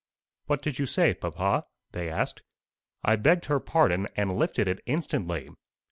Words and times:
"What 0.47 0.63
did 0.63 0.79
you 0.79 0.87
say, 0.87 1.13
papa?" 1.13 1.67
they 1.91 2.09
asked. 2.09 2.41
"I 3.03 3.15
begged 3.15 3.45
her 3.45 3.59
pardon, 3.59 4.07
and 4.15 4.35
lifted 4.35 4.67
it 4.67 4.81
instantly. 4.87 5.49